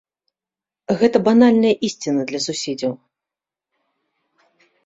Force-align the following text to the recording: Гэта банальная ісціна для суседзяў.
Гэта 1.01 1.17
банальная 1.27 1.75
ісціна 1.89 2.21
для 2.31 2.39
суседзяў. 2.47 2.91